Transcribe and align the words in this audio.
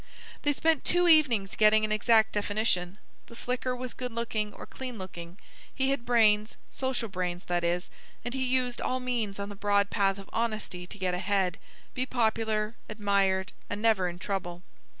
They 0.41 0.51
spent 0.51 0.83
two 0.83 1.07
evenings 1.07 1.55
getting 1.55 1.85
an 1.85 1.91
exact 1.91 2.31
definition. 2.31 2.97
The 3.27 3.35
slicker 3.35 3.75
was 3.75 3.93
good 3.93 4.11
looking 4.11 4.51
or 4.51 4.65
clean 4.65 4.97
looking; 4.97 5.37
he 5.71 5.91
had 5.91 6.07
brains, 6.07 6.57
social 6.71 7.07
brains, 7.07 7.43
that 7.43 7.63
is, 7.63 7.91
and 8.25 8.33
he 8.33 8.43
used 8.43 8.81
all 8.81 8.99
means 8.99 9.37
on 9.37 9.49
the 9.49 9.55
broad 9.55 9.91
path 9.91 10.17
of 10.17 10.27
honesty 10.33 10.87
to 10.87 10.97
get 10.97 11.13
ahead, 11.13 11.59
be 11.93 12.07
popular, 12.07 12.73
admired, 12.89 13.51
and 13.69 13.79
never 13.83 14.09
in 14.09 14.17
trouble. 14.17 14.63